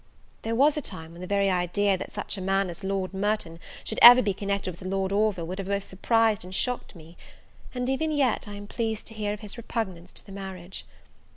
There 0.41 0.55
was 0.55 0.75
a 0.75 0.81
time 0.81 1.11
when 1.11 1.21
the 1.21 1.27
very 1.27 1.47
idea 1.51 1.95
that 1.95 2.11
such 2.11 2.35
a 2.35 2.41
man 2.41 2.71
as 2.71 2.83
Lord 2.83 3.13
Merton 3.13 3.59
should 3.83 3.99
ever 4.01 4.23
be 4.23 4.33
connected 4.33 4.71
with 4.71 4.81
Lord 4.81 5.11
Orville 5.11 5.45
would 5.45 5.59
have 5.59 5.67
both 5.67 5.83
surprised 5.83 6.43
and 6.43 6.55
shocked 6.55 6.95
me; 6.95 7.17
and 7.75 7.87
even 7.87 8.11
yet 8.11 8.47
I 8.47 8.55
am 8.55 8.65
pleased 8.65 9.05
to 9.09 9.13
hear 9.13 9.31
of 9.31 9.41
his 9.41 9.57
repugnance 9.57 10.11
to 10.13 10.25
the 10.25 10.31
marriage. 10.31 10.87